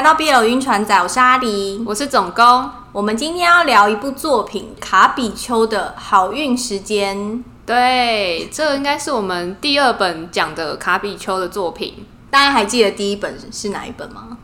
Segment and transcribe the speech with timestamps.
[0.00, 2.70] 来到 BL 晕船仔，我是阿梨，我是总工。
[2.90, 7.44] 我们今天要聊一部作品——卡比丘的好运时间。
[7.66, 12.06] 对，这应该是我们第二本讲的卡比丘的作品。
[12.30, 14.38] 大家还记得第一本是哪一本吗？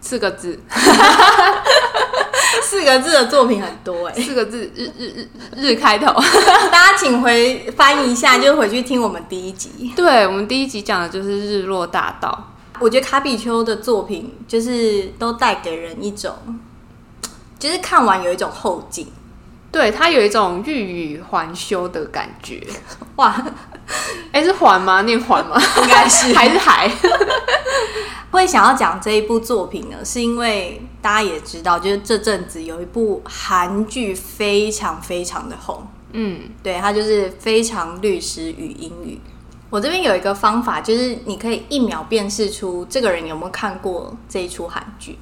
[0.00, 0.58] 四个字，
[2.64, 6.06] 四个字的作品很多哎、欸，四个字日日日日开头。
[6.72, 9.92] 大家请回翻一下，就回去听我们第一集。
[9.94, 12.51] 对，我们第一集讲的就是日落大道。
[12.82, 16.34] 我觉得卡比丘的作品就是都带给人一种，
[17.56, 19.06] 就是看完有一种后劲，
[19.70, 20.72] 对，他有一种欲
[21.12, 22.60] 语还休的感觉。
[23.16, 23.40] 哇，
[24.32, 25.02] 哎、欸，是还吗？
[25.02, 25.62] 念还吗？
[25.82, 26.90] 应该是 还是还？
[28.32, 39.16] 会想要讲这一部作品呢，是因为大家也知道，就是这阵子有一部韩剧非常非常的红，嗯，对，它就是《非常律师禹英禑》。
[39.72, 45.18] 我这边有一个方法，就是你可以一秒辨识出这个人有没有看过这一出韩剧。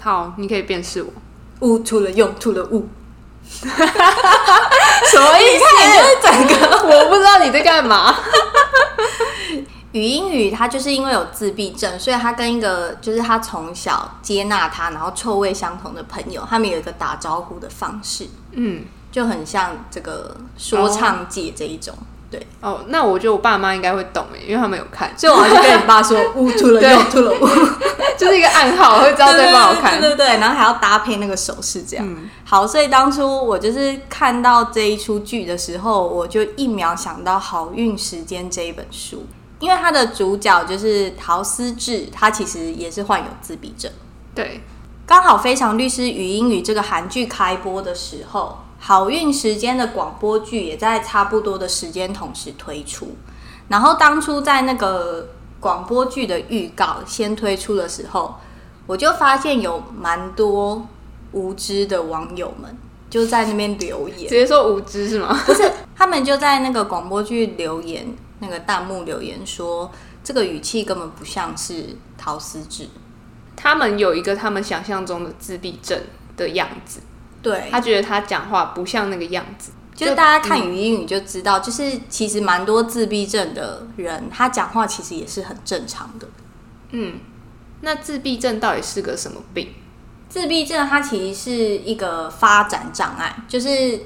[0.00, 1.12] 好，你可以辨识我。
[1.60, 2.88] 物出了用，出了物。
[3.44, 5.64] 什么意思？
[5.76, 8.16] 你就是整个， 我不知道你在干嘛。
[9.92, 21.94] 语音语他就是因为有自闭症，所以他跟一个就是他从小接纳他，然后臭味相同的朋友，他们有一个打招呼的方式，嗯，就很像这个说唱界这一种。
[21.94, 27.46] 哦对哦，那我觉得我爸妈应该会懂诶，因为他们有看，所以我就跟你爸说“乌吐了又吐了 乌”，
[28.18, 30.00] 就是一个暗号，我会知道对方好看。
[30.00, 32.28] 对对对，然后还要搭配那个手势，这样、嗯。
[32.44, 39.26] 好，所以当初我就是看到这一出剧的时候，我就一秒想到《好运时间》这一本书，
[39.60, 43.92] 因为它的主角就是陶思智，他其实也是患有自闭症。
[44.34, 44.62] 对，
[45.06, 48.58] 刚好《非常律师禹英禑》这个韩剧开播的时候。
[48.86, 53.16] 好运时间的广播剧也在差不多的时间同时推出，
[53.68, 55.26] 然后当初在那个
[55.58, 58.34] 广播剧的预告先推出的时候，
[58.86, 60.86] 我就发现有蛮多
[61.32, 62.76] 无知的网友们
[63.08, 65.34] 就在那边留言，直接说无知是吗？
[65.46, 65.62] 不是，
[65.96, 69.90] 他们就在那个广播剧留言那个弹幕留言说，
[70.22, 72.86] 这个语气根本不像是陶思智，
[73.56, 75.98] 他们有一个他们想象中的自闭症
[76.36, 77.00] 的样子。
[77.44, 86.26] 对，他觉得他讲话不像那个样子，就，是大家看语音语就知道，就是其实蛮多自闭症的人，他讲话其实也是很正常的。
[86.92, 87.20] 嗯，
[87.82, 89.68] 那自闭症到底是个什么病？
[90.26, 94.00] 自闭症它其实是一个发展障碍，就是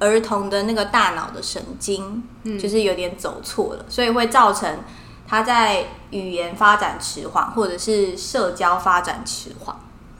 [0.00, 2.22] 儿童的那个大脑的神经，
[2.60, 4.80] 就是有点走错了，嗯，所以会造成
[5.26, 9.74] 他在语言发展迟缓，或者是社交发展迟缓。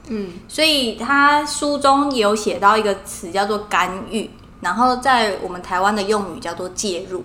[0.08, 4.28] 嗯，所以他书中有写到一个词叫做干预，
[4.60, 7.24] 然后在我们台湾的用语叫做介入，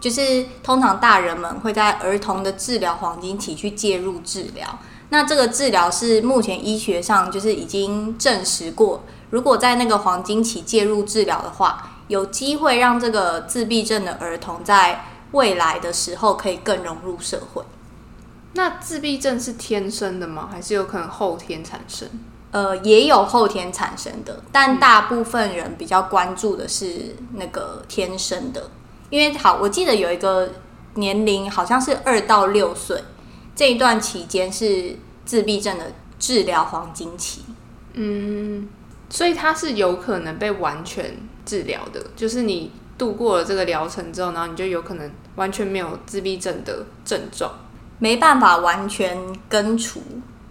[0.00, 4.78] 就是通常大人们会在儿童的治疗黄金期去介入治疗。
[5.10, 17.62] 那这个治疗是目前医学上就是已经证实过，如果在那个黄金期介入治疗的话，有机会让这个自闭症的儿童在未来的时候可以更融入社会。
[18.54, 20.48] 那自闭症是天生的吗？
[20.50, 22.08] 还是有可能后天产生？
[22.50, 28.70] 呃，也有后天产生的，但大部分人比较关注的是那个天生的。
[29.10, 30.50] 因为好，我记得有一个
[30.94, 33.04] 年龄好像是二到六岁
[33.54, 37.42] 这一段期间是自闭症的治疗黄金期。
[37.92, 38.68] 嗯，
[39.10, 47.52] 所以它是有可能被完全治疗的，就是你度过了这个疗程之后，然后你就有可能完全没有自闭症的症状。
[47.98, 50.00] 没办法完全根除，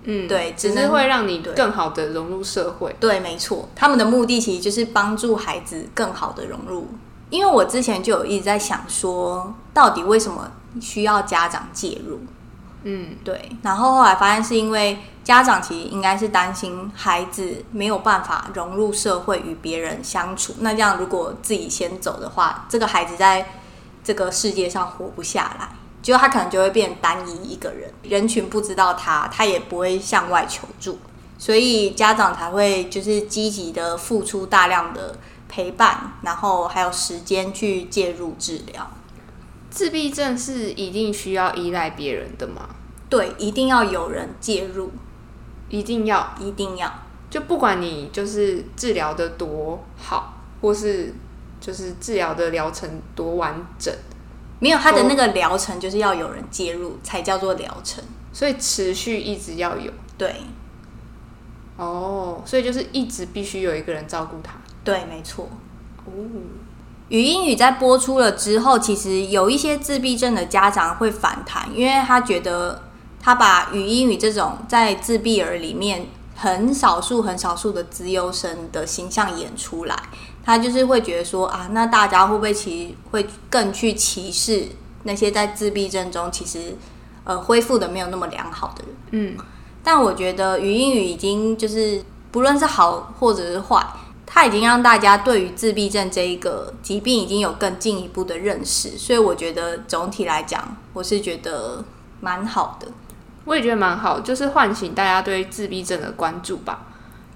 [0.03, 2.95] 嗯，对，只是会让你更好的融入社会。
[2.99, 6.87] 对，没错，他们的目的其实就是帮助孩子更好的融入。
[7.29, 10.49] 因为我之前就有一直在想说，到底为什么
[10.79, 12.19] 需要家长介入？
[12.83, 13.51] 嗯，对。
[13.61, 20.53] 然后后来发现是因为家长其实应该是担心孩子没有办法融入社会与别人相处。
[20.59, 23.45] 那这样如果自己先走的话，这个孩子在
[24.05, 25.69] 这个世界上活不下来。
[26.07, 30.97] 就他可能就会变单一一个人，人群不知道他，他也不会向外求助，
[31.37, 35.17] 所以家长才会就是积极的付出大量的
[35.49, 38.89] 陪伴，然后还有时间去介入治疗。
[39.69, 42.69] 自闭症是一定需要依赖别人的吗？
[43.09, 44.89] 对，一定要有人介入，
[45.67, 46.89] 一定要，一定要。
[47.29, 51.13] 就不管你就是治疗的多好，或是
[51.59, 53.93] 就是治疗的疗程多完整。
[54.59, 59.91] 没有，他的那个疗程就是要有人介入才叫做疗程，所以持续一直要有。
[60.17, 60.35] 对，
[61.77, 64.53] 哦，所以就是一直必须有一个人照顾他。
[64.83, 65.47] 对，没错。
[66.05, 66.11] 哦，
[67.09, 72.81] 语英语在播出了之后，其实有一些自闭症的家长会反弹，因为他觉得
[73.21, 79.95] 他把语音语这种在自闭儿里面很少数、很少数的资优生的形象演出来，
[80.47, 84.63] 他就是会觉得说啊，那大家会不会其实会更去歧视
[85.03, 86.73] 那些在自闭症中其实
[87.25, 88.95] 呃恢复的没有那么良好的人？
[89.11, 89.37] 嗯，
[89.83, 92.01] 但我觉得语音语已经就是
[92.31, 93.85] 不论是好或者是坏。
[94.25, 101.83] 他已经让大家对于自闭症这一个疾病已经有更进一步的认识，所以我觉得总体来讲，我是觉得
[102.21, 102.87] 蛮好的。
[103.45, 106.87] 我也觉得蛮好，就是唤醒大家对自闭症的关注吧。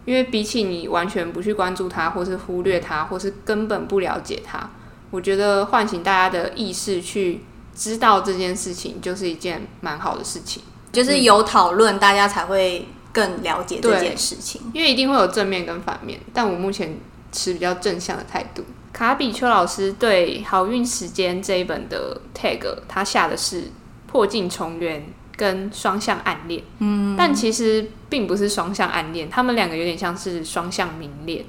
[0.06, 4.70] 因为比起你完全不去关注它，或是忽略它，或是根本不了解它，
[5.10, 7.42] 我觉得唤醒大家的意识去
[7.76, 10.64] 知道这件事情，就是一件蛮好的事情。
[10.92, 12.88] 就是有讨论，大家才会。
[13.14, 16.98] 更了解这件事情，因为一定会有正面跟反面，但我目前
[17.30, 18.64] 持比较正向的态度。
[18.94, 23.66] 卡比丘老师对《好运时间》这一本的 tag，他下的是
[24.08, 25.06] 破镜重圆
[25.36, 31.46] 跟双向暗恋，嗯，但其实并不是双向暗恋，他们两个有点像是双向明恋，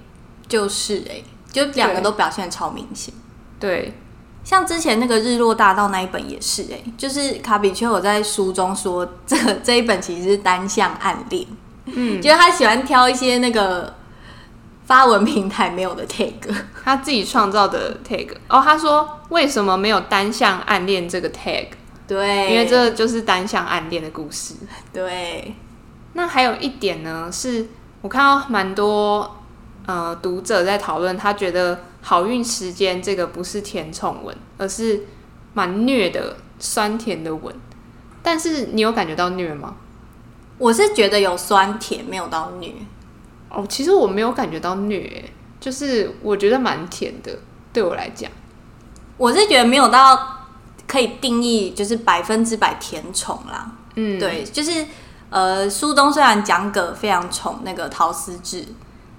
[0.47, 3.13] 就是哎、欸，就两个都表现超明显，
[3.59, 3.93] 对，
[4.45, 11.45] 像之前那个日落大道那一本也是哎、欸，就是卡比丘有在书中说，这 这一本其实是单向暗恋。
[11.87, 13.93] 嗯，就是他喜欢挑一些那个
[14.85, 16.33] 发文平台没有的 tag，
[16.85, 18.29] 他自己创造的 tag。
[18.49, 21.67] 哦，他说为什么没有单向暗恋这个 tag？
[22.07, 24.55] 对，因为这就是单向暗恋的故事。
[24.93, 25.55] 对，
[26.15, 27.67] 那还有一点呢，是
[28.01, 29.39] 我看到蛮多
[29.87, 35.07] 呃读者在讨论，他觉得好运时间这个不是甜宠文，而是
[35.55, 37.55] 蛮虐的酸甜的文。
[38.23, 39.77] 但是你有感觉到虐吗？
[40.59, 42.73] 我是觉得有酸甜，没有到虐。
[43.49, 45.25] 哦，其实我没有感觉到虐，
[45.59, 47.37] 就是我觉得蛮甜的。
[47.73, 48.31] 对我来讲，
[49.17, 50.47] 我是觉得没有到
[50.87, 53.73] 可以定义就是百分之百甜宠啦。
[53.97, 54.87] 嗯，对，就是
[55.33, 58.67] 呃，书中虽然讲葛非常宠那个陶思智，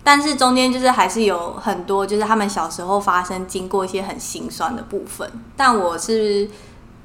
[0.04, 6.48] 但是中间就是还是有很多就是他们小时候发生经过一些很心酸的部分，但我是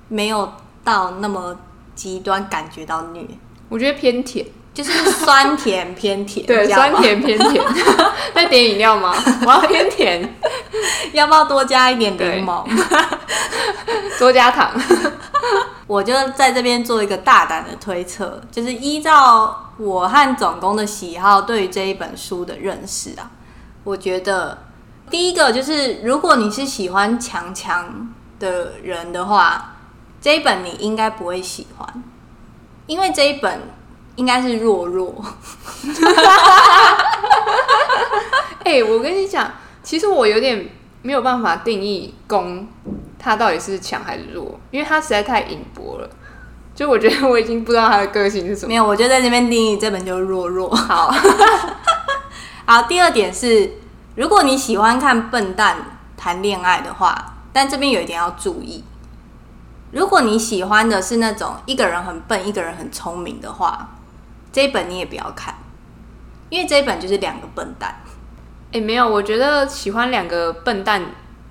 [0.08, 0.52] 没有
[0.84, 1.56] 到那么
[1.94, 3.26] 极端感觉到虐。
[3.70, 6.44] 我觉得偏甜，就是酸甜偏甜。
[6.46, 7.64] 对，酸甜偏甜。
[8.34, 9.14] 在点饮料吗？
[9.46, 10.34] 我要偏甜，
[11.12, 12.64] 要不要多加一点柠檬？
[14.18, 14.70] 多加糖。
[15.88, 23.30] 我就在这边做一个大胆的推测，就是依照我和总工的喜好，对于这一本书的认识啊，
[23.82, 24.58] 我觉得
[25.10, 29.76] 第一个就是，如果你是喜欢强强的人的话，
[30.20, 32.02] 这一本你应该不会喜欢。
[32.86, 33.62] 因为这一本
[34.16, 35.24] 应该是弱弱，
[38.64, 39.50] 哎、我跟你讲，
[39.82, 40.68] 其实我有点
[41.00, 42.68] 没有办法定义攻
[43.18, 46.08] 他到底是强还是弱，因为他实在太隐薄了。
[46.74, 48.68] 就我觉得我已经不知道他的个性是什么。
[48.68, 50.72] 没有，我就在这边定义这本就是弱弱。
[50.74, 51.12] 好，
[52.64, 52.82] 好。
[52.82, 53.72] 第二点是，
[54.14, 55.76] 如果你喜欢看笨蛋
[56.16, 58.84] 谈恋爱的话，但这边有一点要注意。
[59.90, 63.96] 如果你喜欢的是那种一个人很笨，一个人很聪明的话，
[64.52, 65.54] 这一本你也不要看，
[66.50, 67.96] 因为这一本就是两个笨蛋。
[68.70, 71.02] 哎、欸，没有，我觉得喜欢两个笨蛋，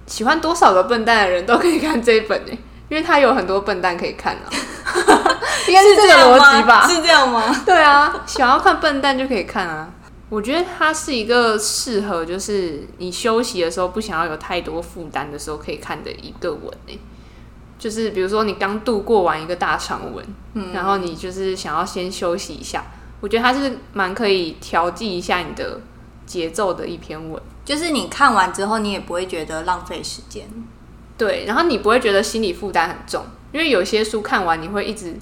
[0.08, 2.58] 喜欢多少个笨蛋的人都可以看这一本诶，
[2.90, 4.50] 因为他有很多笨蛋可以看啊。
[5.68, 6.88] 应该是这个逻辑吧？
[6.88, 7.54] 是这样吗？
[7.66, 9.90] 对啊，想要看笨蛋就可以看啊。
[10.30, 17.00] 我觉得它是一个适合，就是你休息的时候不想要有太多负担的时候可以看的一个文诶。
[17.78, 22.84] 就是比如说你刚度过完一个大长文，嗯，然后你就是想要先休息一下，
[23.20, 25.80] 我觉得它是蛮可以调剂一下你的
[26.26, 27.42] 节奏的一篇文。
[27.68, 30.48] 就是你看完之后，你也不会觉得浪费时间，
[31.18, 35.18] 对，然后你不会觉得心理负担很重，因为有些书看完你会一直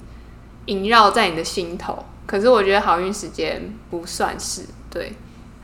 [0.66, 2.04] 萦绕在你的心头。
[2.24, 5.12] 可是我觉得好运时间不算是，对，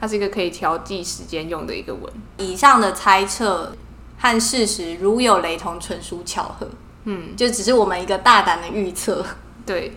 [0.00, 2.12] 它是一个可以调剂时间用的一个文。
[2.38, 3.76] 以上的猜测
[4.18, 6.68] 和事实如有雷同，纯属巧合。
[7.04, 9.24] 嗯，就只是我们一个大胆的预测。
[9.64, 9.90] 对，《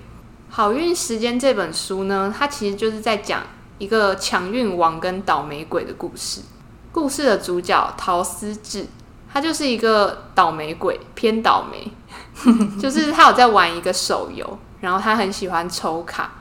[0.49, 3.41] 好运时间》这本书呢，它其实就是在讲
[3.79, 6.41] 一个强运王跟倒霉鬼的故事。
[6.95, 8.87] 故事的主角陶思智，
[9.29, 11.91] 他就是一个倒霉鬼，偏倒霉。
[12.79, 16.31] 就是他有在玩一个手游，然后他很喜欢抽卡，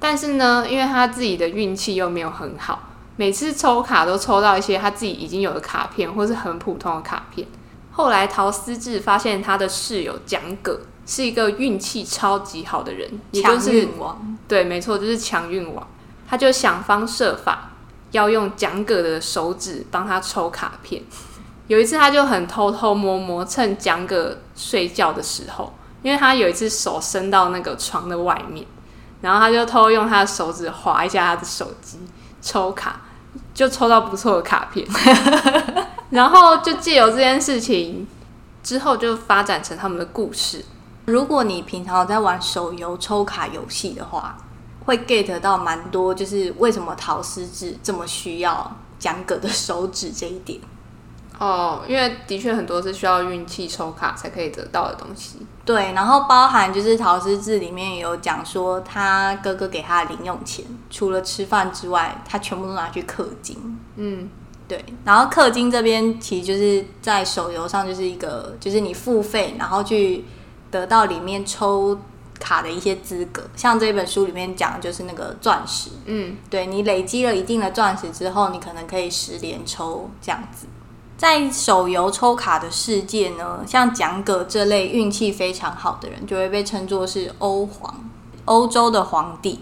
[0.00, 7.46] 但是呢，因为他自己的运气又没有很好，每次抽卡都抽到一些他自己已经有的卡片，或是很普通的卡片。
[7.92, 14.38] 后来，陶思智发现他的室友蒋葛是一个运气超级好的人，也就是强运王。
[14.48, 15.86] 对，没错，就是强运王。
[16.28, 17.69] 他就想方设法
[18.10, 21.02] 要用蒋葛的手指帮他抽卡片。
[21.66, 28.66] 有一次，他就很偷偷摸摸，趁蒋葛睡觉的时候，因为他有一次手伸到那个床的外面，
[29.20, 31.98] 然后他就偷用他的手指划一下他的手机
[32.42, 33.02] 抽卡，
[33.54, 34.84] 就抽到不错的卡片，
[36.10, 38.08] 然后就借由这件事情
[38.64, 40.64] 之后就发展成他们的故事。
[41.06, 44.36] 如果你平常在玩手游抽卡游戏的话，
[44.90, 50.58] 会 get 到蛮多，就是为什么陶丝制这么需要讲葛的手指这一点。
[51.38, 55.46] 哦，因为的确很多是需要运气抽卡才可以得到的东西。
[55.64, 63.78] 对，然后包含就是陶丝制里面有讲说，他哥哥给他的零用钱，除了吃饭之外，他全部都拿去氪金。
[63.94, 64.28] 嗯，
[64.66, 64.84] 对。
[65.04, 70.24] 然后氪金这边其实就是在手游上就是一个，就是你付费然后去
[70.70, 71.96] 得到里面抽
[72.40, 73.42] 卡的一些资格。
[73.54, 75.90] 像这本书里面讲的就是那个钻石。
[76.06, 80.66] 嗯，对，你累积了一定的钻石之后，你可能可以十连抽这样子。
[81.16, 88.10] 在手游抽卡的世界呢，像蒋葛这类运气非常好的人，就会被称作是欧皇，
[88.46, 89.60] 欧洲的皇帝，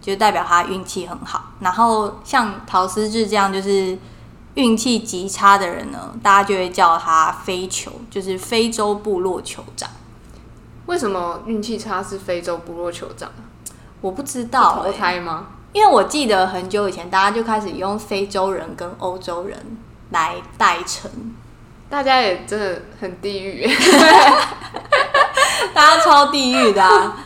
[0.00, 1.52] 就代表他运气很好。
[1.60, 3.98] 然后像陶思志这样就是
[4.54, 9.90] 运气极差的人呢，大家就会叫他非酋，就是非洲部落酋长。
[10.86, 13.30] 为什么运气差是非洲部落酋长？
[14.00, 15.48] 我不知道、欸，投胎吗？
[15.72, 19.58] 因为我记得很久以前，大家就开始用非洲人跟欧洲人。
[20.10, 21.10] 来代称，
[21.90, 23.68] 大家也真的很地狱，
[25.74, 27.16] 大家超地狱的啊！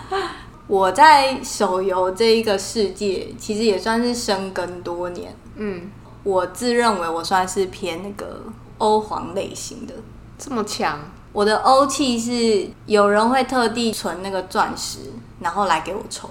[0.67, 5.37] 我在手游这一个世界，其实也算是深耕多年。
[5.57, 5.91] 嗯，
[6.23, 8.45] 我自认为我算是偏那个
[8.79, 9.93] 欧皇类型的，
[10.39, 10.99] 这么强。
[11.33, 16.29] 我的欧气是有人会特地存那个钻石，然后来给我抽，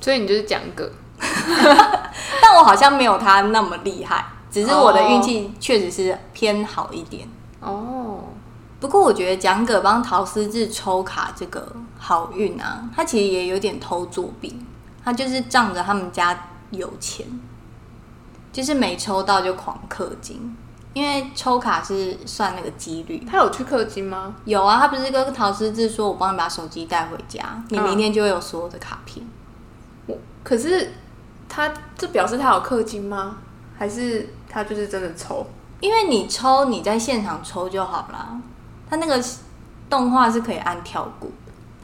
[0.00, 0.90] 所以你就是讲葛，
[2.42, 4.26] 但我好像没有他那么厉害。
[4.50, 7.28] 只是我的运气确实是偏好一点
[7.60, 8.20] 哦。
[8.80, 14.58] 不过我觉得蒋葛帮陶思志抽卡这个好运啊，他其实也有点偷作弊。
[15.04, 17.24] 他就是仗着他们家有钱，
[18.52, 20.56] 就是没抽到就狂氪金。
[20.96, 23.22] 因为抽卡是算那个几率。
[23.30, 24.34] 他有去氪金吗？
[24.46, 29.26] 有啊，他不是跟桃丝制说：“我帮你把手机带回家，你明天就会有所有的卡片。”
[30.08, 30.94] 我可是
[31.50, 33.36] 他这表示他有氪金吗？
[33.78, 34.30] 还是？
[34.48, 35.46] 他就是真的抽，
[35.80, 38.40] 因为你抽你在现场抽就好了。
[38.88, 39.22] 他那个
[39.90, 41.28] 动画是可以按跳过，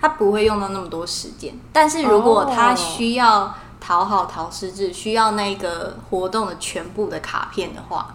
[0.00, 1.54] 他不会用到那么多时间。
[1.71, 8.14] 但是如果他需要讨好桃丝制，需要那个活动的全部的卡片的话，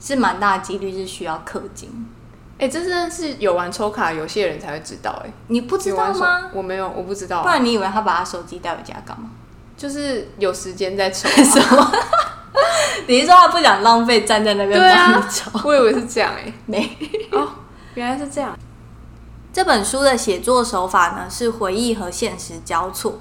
[0.00, 2.06] 是蛮大的几率是需要氪金。
[2.56, 5.10] 哎、欸，这真的是有玩抽卡游戏的人才会知道。
[5.24, 6.42] 哎，你不知道吗？
[6.52, 7.42] 我没有，我不知道。
[7.42, 9.30] 不然你以为他把他手机带回家干嘛？
[9.76, 11.92] 就是有时间在抽 什么？
[13.08, 15.50] 你是说他不想浪费站在那边帮你抽？
[15.64, 16.96] 我以为是这样哎， 没
[17.32, 17.48] 哦，
[17.94, 18.56] 原来是这样。
[19.52, 23.18] 这本书的写作手法呢，是回忆和现实交错。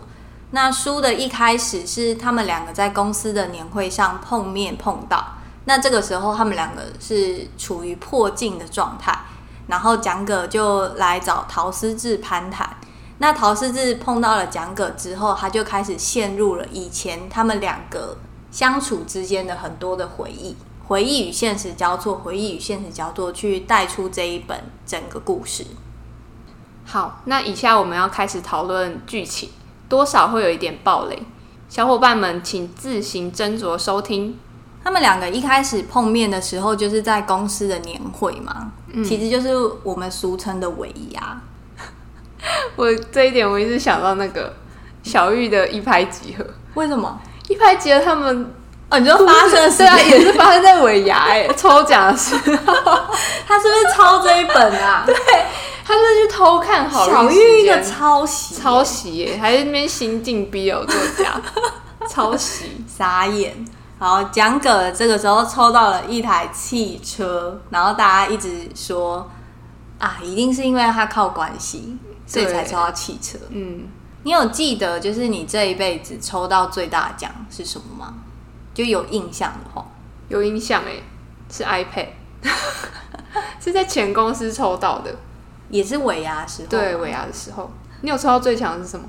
[0.51, 9.17] 那书的一开始是他们两个在公司的年会上碰面碰到，那这个时候他们两个是处于破镜的状态，
[9.67, 12.77] 然后蒋葛就来找桃丝制攀谈。
[13.19, 18.17] 那桃丝制碰到了蒋葛之后，他就开始陷入了以前他们两个。
[18.51, 20.55] 相处之间的很多的回忆，
[20.85, 25.65] 回忆与现实交错，回忆与现实交错，去带出这一本整个故事。
[26.85, 29.49] 好，那以下我们要开始讨论剧情，
[29.89, 31.23] 多少会有一点暴雷，
[31.67, 34.37] 小伙伴们请自行斟酌收听。
[34.83, 41.41] 他们两个一开始碰面的时候，就是在公司的年会嘛，嗯、其实就是我们俗称的尾牙。
[42.75, 44.53] 我这一点我一直想到那个
[45.01, 47.17] 小玉的一拍即合，为什么？
[47.47, 48.53] 一拍即合，他们
[48.89, 52.99] 哦，你就发生的对啊，也是发生在尾牙哎， 抽奖的时候，
[53.47, 55.03] 他是不是抄这一本啊？
[55.05, 55.15] 对，
[55.85, 61.41] 他就是去偷看好小玉一个抄袭，抄袭耶，还是那边新晋 BL 作家
[62.09, 63.65] 抄袭，傻眼。
[64.03, 69.31] 好，蒋葛这个时候抽到了一台汽车，然后大家一直说
[69.97, 73.37] 啊，一定是因为他靠关系，所以才抽到汽车。
[73.47, 73.87] 嗯。
[74.23, 78.15] 你有记得就是你这一辈子抽到最大奖是什么吗？
[78.73, 79.85] 就有印象的话，
[80.27, 81.01] 有印象哎，
[81.49, 82.07] 是 iPad，
[83.63, 85.15] 是在前公司抽到的，
[85.69, 86.67] 也是尾牙的时候。
[86.67, 89.05] 对，尾牙的时候，你有抽到最强的是什么？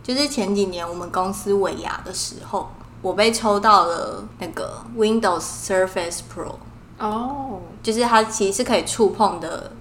[0.00, 2.70] 就是前几年我们公司尾牙的时候，
[3.02, 6.56] 我被抽到了那个 Windows Surface Pro。
[6.98, 9.72] 哦，就是它其实是可以触碰的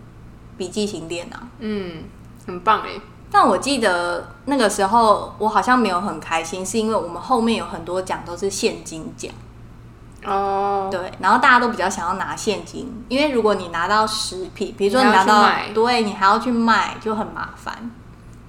[0.56, 1.38] 笔记型电脑。
[1.60, 2.04] 嗯，
[2.46, 2.92] 很棒哎。
[3.30, 9.32] 但我记得那个时候，我好像没有很开心，是因为我们后面有很多奖都是现金奖。
[10.24, 17.92] 哦，对，然后大家都比较想要拿现金，因为如果你拿到实品，比如说你拿到，对，你还要去卖，就很麻烦。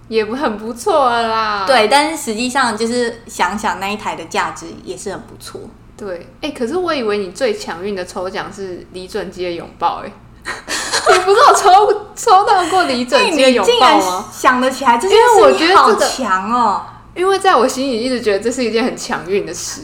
[0.09, 1.65] 也不很不错了啦。
[1.67, 5.61] 对，但是实际上就是想想那一台的价值也是很不错。
[5.97, 10.13] 对，哎、欸，可是我以为你最强运的抽奖是李准基的拥抱、欸，
[10.45, 10.53] 哎，
[11.17, 14.25] 你不是有抽抽到过李准基的拥抱吗？
[14.33, 16.83] 想得起来，这件事我觉得好强哦。
[17.15, 19.83] 因为在我心里一直觉得这是一件很强运的事，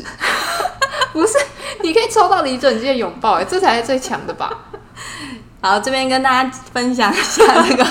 [1.13, 1.37] 不是？
[1.83, 4.51] 你可以抽到李准基的拥抱，哎，这才是最强的吧？
[5.61, 7.85] 好，这边跟大家分享一下那个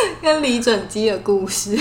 [0.22, 1.78] 跟李准基的故事，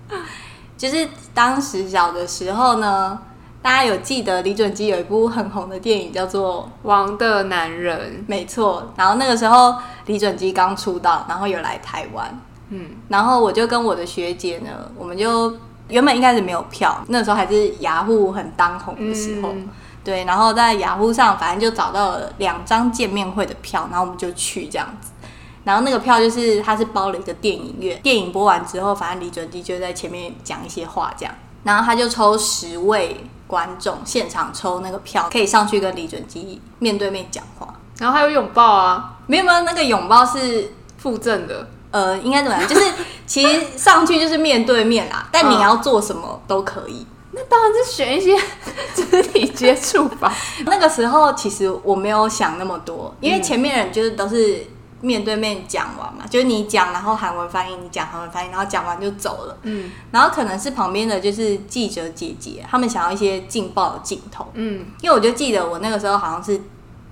[0.76, 3.18] 就是当时小的时候呢，
[3.62, 8.92] 大家有记得李准基有一部很红的电影叫做《王的男人》，没错。
[8.96, 9.74] 然后那个时候
[10.06, 12.40] 李准基刚出道，然后有来台湾。
[12.68, 15.54] 嗯，然后我就跟我的学姐呢，我们就
[15.88, 19.68] 原本一开始没有票，那时候还是雅虎很当红的时候，嗯、
[20.02, 25.10] 对，然后在雅虎上反正就找到了两张见面会的票，然后我们就去这样子，
[25.66, 41.68] 然后那个票就是他是包了一个电影院，电影播完之后，反正李准基就在前面讲一些话这样，然后他就抽十位观众现场抽那个票，可以上去跟李准基面对面讲话，然后还有拥抱啊，没有没有，那个拥抱是附赠的。
[41.90, 42.68] 呃，应该怎么样？
[42.68, 42.92] 就是
[43.26, 47.06] 其实上去就是面对面啦， 但你要做什么都可以。
[47.32, 48.36] 那当然是选一些
[48.94, 50.32] 肢体接触吧。
[50.66, 54.66] 那个时候其实我没有想那么多，因为前面人就是都是
[55.06, 59.56] 面对面讲完嘛，就是你讲，然后韩文翻译，你讲韩文翻译，然后讲完就走了。
[59.62, 64.50] 嗯，然后可能是旁边的就是记者姐姐，他们想要一些劲爆的镜头。
[64.54, 66.60] 嗯，因为我就记得我那个时候好像是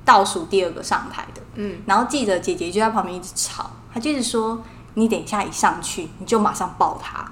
[0.04, 1.40] 倒数第二个上台的。
[1.54, 3.70] 嗯，然后记者姐姐就在旁边一直吵。
[3.92, 4.60] 她就是说，
[4.94, 7.24] 你等一下一上去，你就马上抱他。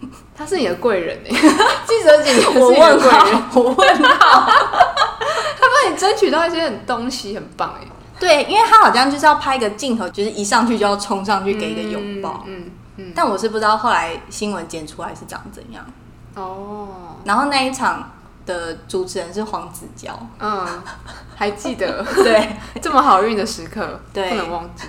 [0.36, 1.30] 他是你的贵人哎，
[1.86, 7.86] 记者姐姐，我问号，我问号， 他帮你争取到一些很东西，很棒哎。
[8.26, 12.42] 对，因为他好像就是要拍一个镜头，就是一上去就要冲上去给一个拥抱。
[12.46, 12.70] 嗯嗯，
[13.08, 15.84] 嗯，但我是不知道后来新闻剪出来是长怎样。
[16.34, 16.88] 哦。
[17.24, 18.12] 然后那一场
[18.46, 20.66] 的主持人是黄子佼，嗯，
[21.36, 22.02] 还记得？
[22.24, 24.88] 对，这么好运的时刻，对，不能忘记。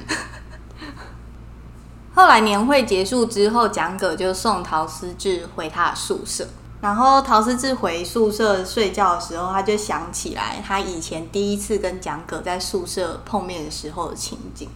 [2.13, 6.48] 后来年会结束之后，蒋葛就送陶思智回他的宿舍。
[6.86, 14.69] 然后陶思智回宿舍睡觉的时候，他就想起来他以前第一次跟蒋葛在宿舍碰面的时候的情景。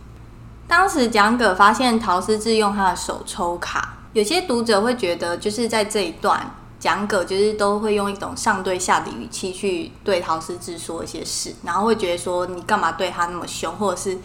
[0.68, 14.18] 当时蒋葛发现陶思智用他的手抽卡，有些读者会觉得，就是在这一段，蒋葛就是都会用一种上对下的语气去对陶思智说一些事，然后会觉得说你干嘛对他那么凶，或者是。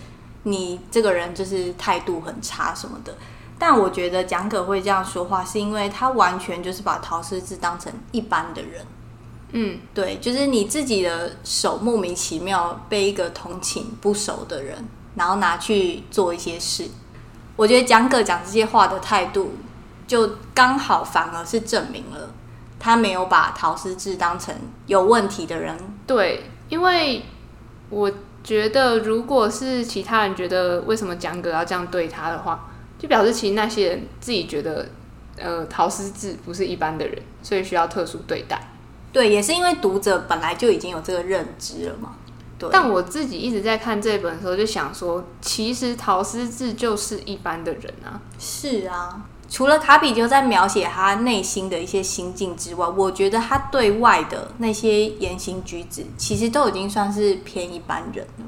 [0.47, 3.17] 你这个人就是态度很差什么的，
[3.59, 8.87] 但我觉得蒋葛会这样说话，是因为他完全就是把陶思智当成一般的人。
[9.53, 16.89] 嗯，对，就是你自己的手莫名其妙被一个同情不熟的人，然后拿去做一些事。
[17.57, 19.55] 我觉得蒋葛讲这些话的态度，
[20.07, 22.31] 就刚好反而是证明了
[22.79, 24.55] 他没有把陶思智当成
[24.87, 25.79] 有问题的人。
[26.07, 27.25] 对，因为
[27.91, 28.13] 我。
[28.45, 32.69] 觉得如果是其他人觉得为什么蒋葛要这样对他的话，
[33.05, 34.89] 就表示其实那些人自己觉得，
[35.37, 38.59] 呃，陶思志不是一般的人，所以需要特殊对待。
[39.13, 42.15] 对，也是因为读者本来就已经有这个认知了嘛。
[42.59, 42.67] 对。
[42.73, 48.23] 但我自己一直在看这本的时候，就想说，其实陶思志就是一般的人啊。
[48.39, 49.27] 是啊。
[49.51, 58.47] 除了卡比就在描写他内心的一些心境之外，我觉得他对外的那些言行举止，其实都已经算是偏一般人了。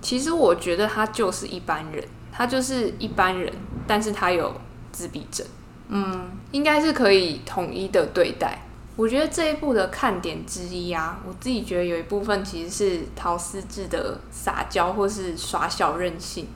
[0.00, 3.52] 其实我觉得他就是一般人，他就是一般人，
[3.86, 4.52] 但是他有
[4.90, 5.46] 自闭症，
[5.88, 8.62] 嗯，应该是可以统一的对待。
[8.96, 16.46] 我觉得这一部的看点之一啊，我自己觉得有一部分其实是陶思智的撒娇或是耍小任性，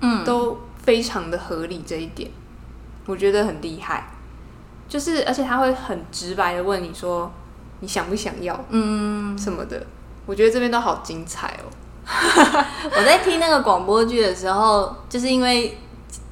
[0.00, 2.30] 嗯，都非常的合理这一点。
[3.06, 4.08] 我觉得很厉害，
[4.88, 7.32] 就是而且他会很直白的问你说，
[7.80, 9.84] 你想不想要，嗯，什么的。
[10.26, 11.66] 我觉得这边都好精彩哦。
[12.96, 15.78] 我在听那个广播剧的时候，就是因为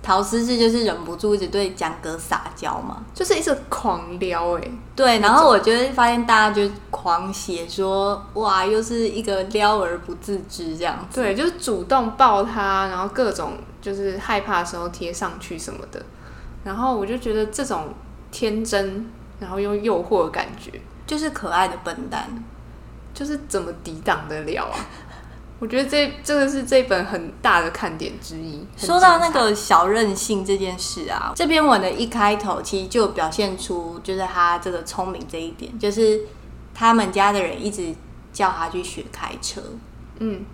[0.03, 4.63] 陶思志就是忍不住一直对蒋哥撒娇嘛，就是一直狂撩哎。
[4.97, 11.21] 对，然后我就会发现大家就狂写说，哇，又是一个撩而不自知这样子。
[11.21, 16.03] 对，就是主动抱他，然后各种就是害怕的时候贴上去什么的。
[16.65, 17.95] 然后我就觉得这种
[18.31, 20.73] 天真，然后又诱惑的感觉，
[21.07, 22.27] 就是可爱的笨蛋，
[23.15, 24.77] 就是怎么抵挡得了啊？
[25.59, 28.67] 我觉得这这个是这本很大的看点之一。
[28.77, 36.21] 说到那个小任性这件事啊，这篇文的一开头其实就表现出，就是他这个聪明这一点，就是
[36.75, 37.95] 他们家的人一直
[38.33, 39.61] 叫他去学开车，
[40.21, 40.45] 嗯，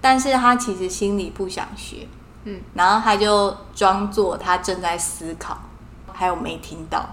[0.00, 2.08] 但是他其实心里不想学。
[2.44, 5.58] 嗯，然后他就装作他正在思考，
[6.10, 7.04] 还有没听到，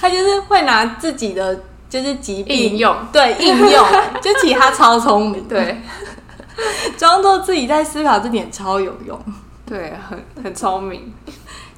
[0.00, 3.86] 他就是会拿自己的就是疾病应用，对应用，
[4.20, 5.80] 就其实他超聪明，对，
[6.98, 9.18] 装作自己在思考这点超有用，
[9.64, 11.12] 对，很很聪明。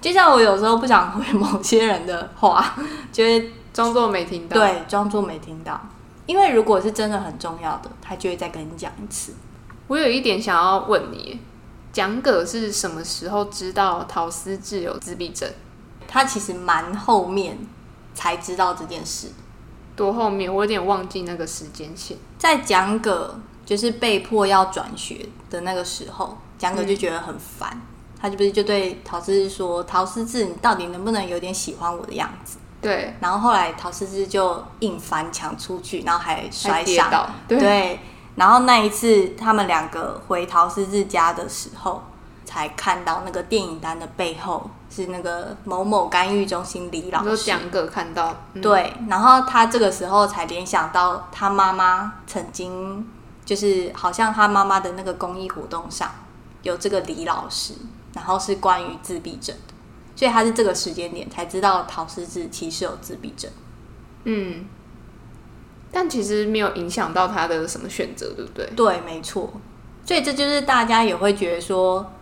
[0.00, 2.74] 就像我有时候不想回某些人的话，
[3.12, 5.80] 就会装作没听到，对，装作没听到。
[6.26, 9.34] 因为如果是真的很重要的，他就会再跟你讲一次。
[9.88, 11.40] 我有一点想要问你，
[11.92, 15.50] 蒋葛是什么时候知道陶思智有自闭症？
[16.06, 17.58] 他其实蛮后面
[18.14, 19.28] 才知道这件事。
[19.96, 20.52] 多后面？
[20.52, 22.16] 我有点忘记那个时间线。
[22.38, 23.38] 在蒋葛
[23.70, 27.70] 就是被迫要转学的那个时候，江哥就觉得很烦。
[27.72, 27.80] 嗯
[28.22, 33.14] 他就不是就对陶思志说：“陶思志，你到底能不能有点喜欢我的样子？”对。
[33.18, 37.30] 然后后来陶思志就硬翻墙出去，然后还摔伤。
[37.48, 38.00] 对，对。
[38.34, 42.02] 然后那一次他们两个回陶思志家的时候，
[42.44, 47.36] 才看到那个电影单的背后是那个某某干预中心李老师。
[47.38, 48.36] 就两个看到。
[48.52, 48.92] 嗯、对。
[49.08, 53.08] 然后他这个时候才联想到他妈妈曾经
[53.50, 56.08] 就是好像他妈妈的那个公益活动上
[56.62, 57.74] 有这个李老师。
[58.12, 59.74] 然后是关于自闭症的，
[60.16, 63.48] 所以他是这个时间点才知道陶思智其实有自闭症。
[64.24, 64.64] 嗯，
[65.92, 68.68] 但其实没有影响到他的什么选择，对不对？
[68.74, 69.52] 对，没错。
[70.04, 72.12] 所以这就是大家也会觉得说，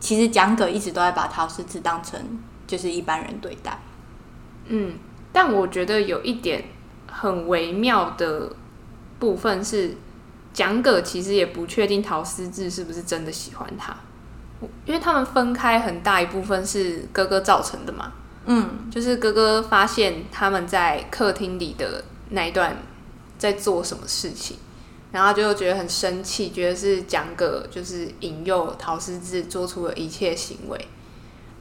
[0.00, 2.20] 其实蒋葛一直都在把陶思智当成
[2.66, 3.80] 就是一般人对待。
[4.66, 4.98] 嗯，
[5.32, 6.64] 但我觉得有一点
[7.08, 8.50] 很微妙的
[9.20, 9.96] 部分是，
[10.56, 13.94] 蒋葛其实也不确定陶思智是不是真的喜欢他。
[14.86, 18.10] 因为他们分开很大一部分是哥哥造成的嘛，
[18.46, 22.74] 嗯，就是哥哥发现他们在客厅里的那一段
[23.36, 24.56] 在做什么事情，
[25.12, 30.88] 然后就觉得很生气，觉得是蒋葛就是引诱陶思智做出了一切行为，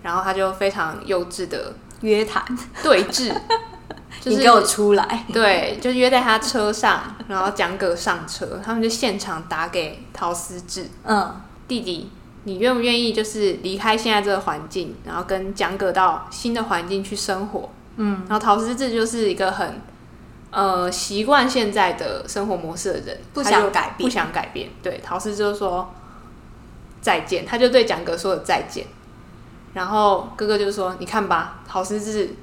[0.02, 2.46] 然后他就非常幼稚的 约谈。
[2.82, 3.36] 对峙，
[4.26, 12.10] 就是你给我出来， 对，就约在他车上，然后蒋葛上车，他们就现场打给陶思志，嗯，弟弟。
[12.48, 17.70] 你愿不愿意就是离开现在这个环境，然后跟蒋葛到新的环境去生活？
[17.98, 19.82] 嗯，然后陶思志就是一个很
[20.52, 24.70] 呃习惯现在的生活模式的人，不想改变，不想改变。
[24.84, 25.92] 对，陶思智就说
[27.02, 28.86] 再见，他就对蒋哥说了再见。
[29.74, 32.36] 然后哥哥就说：“你看吧，陶思志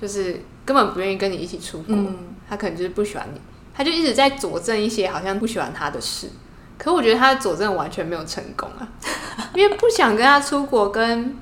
[0.00, 3.40] 就是根本不愿意跟你一起出国，嗯，他可能就是不喜欢你，
[3.72, 6.28] 他就一直在佐证一些好像不喜欢他的事。”
[6.76, 8.86] 可我觉得他的佐证完全没有成功啊，
[9.54, 11.34] 因为不想跟他出国，跟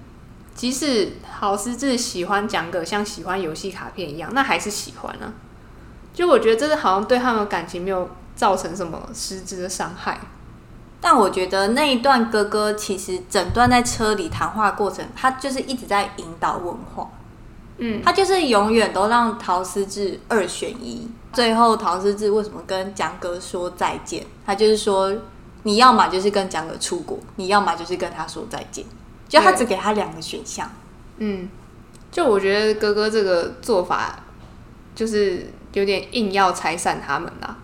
[0.54, 5.32] 即使郝思智喜欢讲个像喜欢游戏卡片一样，那还是喜欢啊。
[6.12, 10.20] 就我觉得这是好像对他们的感情没有造成什么实质的伤害。
[11.00, 17.10] 但我觉得那一段哥哥其实整段在车里谈话过程，他就是一直在引导问话。
[17.78, 21.08] 嗯，他就是永远都让陶思志二选一。
[21.32, 24.24] 最后陶思志为什么跟蒋哥说再见？
[24.46, 25.12] 他就是说，
[25.64, 28.84] 你要么就是跟蒋哥出国，你要么就是跟他说再见。
[29.28, 30.70] 就他只给他两个选项。
[31.16, 31.48] 嗯，
[32.12, 34.20] 就我觉得哥哥这个做法
[34.94, 37.56] 就是有点硬要拆散他们啦。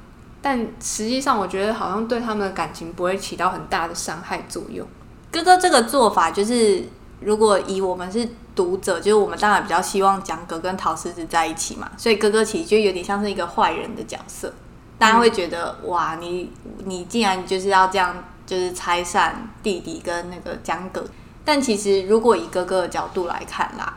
[0.42, 4.84] 但实际上，我觉得好像对他们的感情不会起到很大的伤害作用。
[5.30, 6.82] 哥哥这个做法就是。
[7.22, 8.26] 如果以我们是
[8.60, 14.52] 读者，就是我们当然比较希望蒋哥跟陶思子在一起嘛，所以哥哥其实就有点像是一个坏人的角色，
[14.98, 16.52] 大家会觉得、嗯、哇，你
[16.84, 21.02] 你竟然就是要这样，就是拆散弟弟跟那个蒋哥。
[21.42, 23.96] 但其实如果以哥哥的角度来看啦，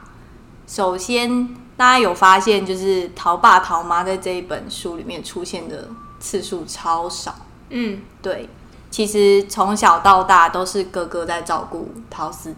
[0.66, 1.46] 首先
[1.76, 5.90] 大家有发现，就是陶爸陶妈在这一本书里面出现的
[6.22, 7.36] 次数超少。
[7.70, 8.48] 嗯，对，
[8.90, 12.56] 其实从小到大都是哥哥在照顾陶思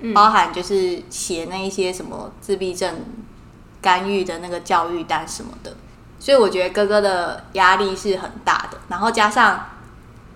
[0.00, 0.12] 智。
[0.12, 2.94] 包含就是写那一些什么自闭症
[3.80, 5.76] 干预的那个教育单什么的，
[6.18, 8.78] 所以我觉得哥哥的压力是很大的。
[8.88, 9.66] 然后加上，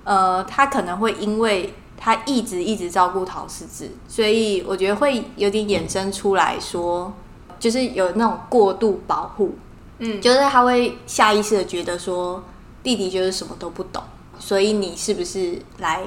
[0.05, 7.13] 呃，他可能会因为他一直一直照顾陶思智，所以我觉得会有点衍生出来说，
[7.59, 9.57] 就是有那种过度保护，
[9.99, 12.43] 嗯，就是他会下意识的觉得说
[12.83, 14.03] 弟弟就是什么都不懂，
[14.39, 16.03] 所以你是不是来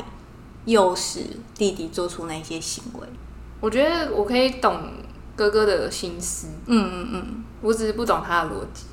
[0.66, 1.22] 诱使
[1.56, 3.08] 弟弟做出那些行为？
[3.60, 4.80] 我觉得我可以懂
[5.36, 8.86] 哥哥的心思，嗯嗯嗯，我只是不懂他的逻辑，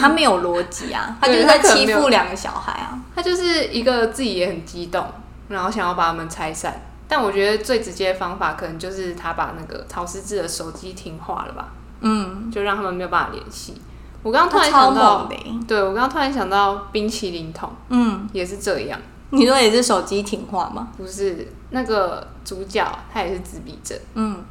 [0.00, 5.06] 他没有逻辑啊， 他就是在欺负两个小孩啊，他就是一个自己也很激动，
[5.48, 11.68] 然后想要把他们拆散，但我觉得最直接的方法可能就是他把那个曹思智的手机停话了吧，
[12.00, 13.80] 嗯，就让他们没有办法联系。
[14.22, 15.28] 我刚刚突然想到，
[15.66, 19.00] 对，我刚刚突然想到冰淇淋桶，嗯，也是这样，
[19.32, 20.88] 你说也是手机听话吗？
[20.96, 24.44] 不是，那个主角他也是自闭症，嗯，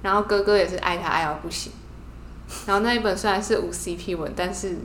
[0.00, 1.70] 然后哥哥也是爱他爱到不行。
[2.66, 4.78] 然后那一本虽然是无 CP 文，但是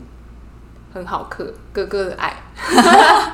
[0.94, 2.36] 很好磕，哥哥的爱。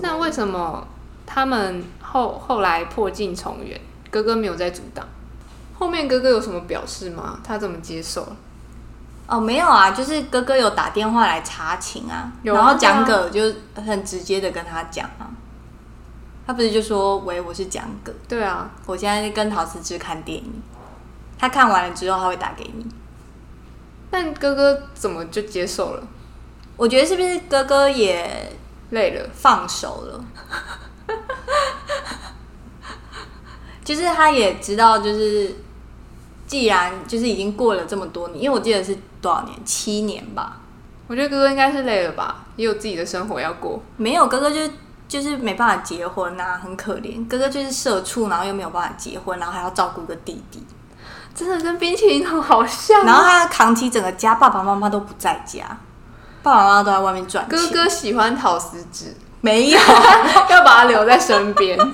[0.00, 0.86] 那为什么
[1.26, 5.06] 他们后后来破镜重圆，哥哥没有再阻挡？
[5.78, 7.40] 后面哥哥有什么表示吗？
[7.42, 8.26] 他怎么接受？
[9.28, 13.42] 哦，没有啊，就是哥哥有打电话来查寝啊，有然后讲葛就
[13.74, 15.28] 很直接的跟他讲啊，
[16.46, 20.62] 他不是就说喂，我是蒋葛，对啊，我现在跟陶思之看电影，
[21.38, 22.86] 他看完了之后他会打给你，
[24.10, 26.02] 但哥哥怎么就接受了？
[26.78, 28.50] 我觉得是不是哥哥也
[28.90, 30.24] 累了，放手了？
[33.84, 35.54] 就是他也知道，就是。
[36.48, 40.58] 既然就是已经过了这么多年，因为我记得是多少年，七年吧。
[41.06, 43.82] 我觉得哥哥应该是累了吧，也有自己的生活要过。
[43.96, 44.60] 没有哥哥就
[45.08, 47.26] 就是没办法结婚啊，很可怜。
[47.26, 50.62] 哥哥就是社畜，然后又没有办法结婚，然后还要照顾个弟弟，
[51.34, 53.06] 真的跟冰淇淋桶好像。
[53.06, 55.64] 然后他要扛起整个家，爸爸妈妈都不在家，
[56.42, 57.58] 爸爸妈妈都在外面赚钱。
[57.58, 59.78] 哥哥喜欢讨食指，没有
[60.50, 61.78] 要把他留在身边。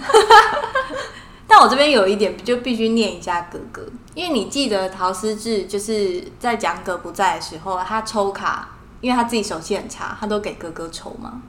[1.54, 3.86] 但我这边有一点就必须念一下哥哥。
[4.12, 11.42] 因为你记得陶思志就是在讲哥不在的时候，他抽卡，因为他自己手气很差，他都给哥哥抽嘛。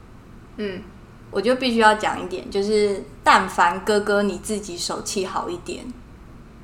[0.57, 0.79] 嗯，
[1.31, 5.83] 我就必须要讲一点，就是但凡哥哥你自己手气好一点，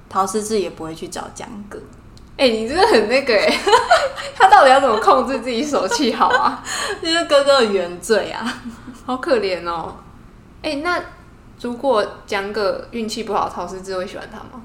[0.07, 1.79] 陶思志也不会去找江哥。
[2.37, 3.59] 哎、欸，你真的很那个哎、欸，
[4.37, 6.63] 他到底要怎么控制自己手气好啊？
[7.01, 8.61] 就是哥哥的原罪啊，
[9.03, 9.95] 好可怜哦。
[10.61, 11.03] 哎、欸，那
[11.61, 14.61] 如果讲葛运气不好，陶思智会喜欢他吗？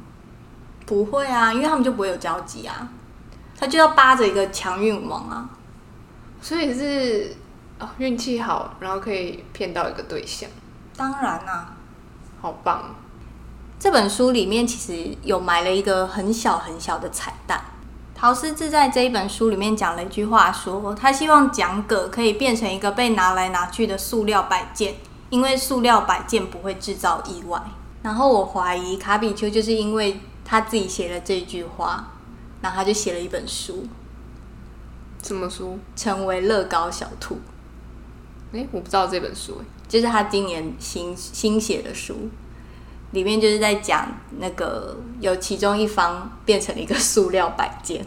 [0.86, 2.88] 不会啊，因为他们就不会有交集啊，
[3.58, 5.50] 他就要扒着一个强运王啊，
[6.40, 7.34] 所以是
[7.78, 10.48] 哦，运气好，然后可以骗到一个对象。
[10.96, 11.76] 当然啦、啊，
[12.40, 12.94] 好棒！
[13.78, 17.62] 这本书里面其实有埋了一个很小很小的彩蛋。
[18.14, 24.94] 陶思智在这一本书里面讲了一句话说，说他希望讲葛可以变成一个被拿来拿去的塑料摆件，
[25.30, 27.62] 因为塑料摆件不会制造意外。
[28.02, 30.20] 然后我怀疑卡比丘就是因为。
[30.48, 32.06] 他自己写了这句话，
[32.62, 33.84] 然后他就写了一本书。
[35.20, 35.76] 什么书？
[35.96, 37.40] 成为乐高小兔。
[38.52, 42.28] 哎，我不知道这本书，就是他今年新新写的书，
[43.10, 44.06] 里面就是在讲
[44.38, 48.06] 那个有其中一方变成了一个塑料摆件。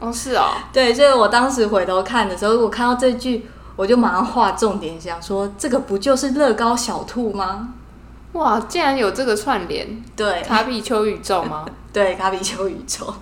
[0.00, 7.70] 哦，是哦， 对，所以我当时回头看的时候，我看到这句，我就马上画重点，想说这个不就是乐高小兔吗？
[8.32, 11.64] 哇，竟然有这个串联，对，卡比丘宇宙吗？
[11.92, 13.14] 对，卡比丘宇宙。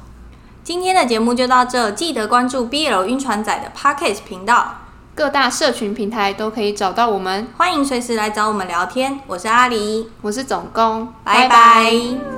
[0.65, 4.75] 今天的节目就到这，记得关注 BL 晕船仔的 Podcast 频道，
[5.15, 9.21] 各大社群平台都可以找到我们，欢迎随时来找我们聊天。
[9.27, 11.49] 我是阿狸，我是总工，拜拜。
[11.49, 12.32] 拜拜。